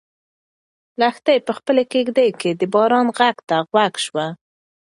لښتې 0.99 1.35
په 1.45 1.51
خپله 1.57 1.83
کيږدۍ 1.91 2.29
کې 2.39 2.51
د 2.59 2.61
باران 2.73 3.07
غږ 3.17 3.37
ته 3.49 3.57
غوږ 3.69 3.93
شو. 4.05 4.25